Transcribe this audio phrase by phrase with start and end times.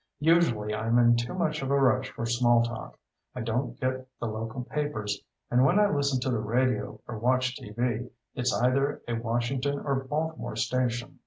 [0.19, 2.97] Usually I'm in too much of a rush for small talk.
[3.35, 7.55] I don't get the local papers, and when I listen to the radio or watch
[7.55, 11.19] TV, it's either a Washington or Baltimore station.